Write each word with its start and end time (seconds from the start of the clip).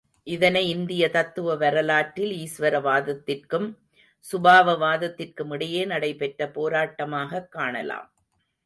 இதனை 0.23 0.69
இந்திய 0.69 1.09
தத்துவ 1.09 1.55
வரலாற்றில் 1.55 2.31
ஈஸ்வர 2.31 2.79
வாதத்திற்கும் 2.81 3.77
சுபாவ 4.31 4.77
வாதத்திற்கும் 4.77 5.51
இடையே 5.51 5.85
நடைபெற்ற 5.85 6.47
போராட்டமாகக் 6.47 7.47
காணலாம். 7.47 8.11